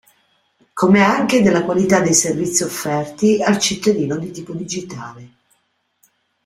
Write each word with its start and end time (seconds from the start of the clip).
Come 0.73 1.03
anche 1.03 1.43
della 1.43 1.63
qualità 1.63 1.99
dei 1.99 2.15
servizi 2.15 2.63
offerti 2.63 3.39
al 3.43 3.59
cittadino 3.59 4.17
di 4.17 4.31
tipo 4.31 4.51
digitale. 4.53 5.29